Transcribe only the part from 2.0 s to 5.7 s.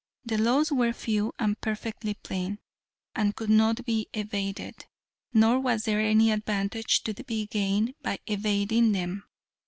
plain, and could not be evaded. Nor